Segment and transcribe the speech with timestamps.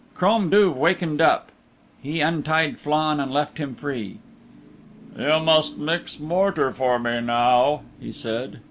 [0.15, 1.49] Crom Duv wakened up.
[2.01, 4.17] He untied Flann and left him free.
[5.15, 8.59] "You must mix mortar for me now," he said.